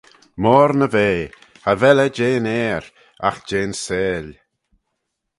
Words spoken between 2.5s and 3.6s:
Ayr, agh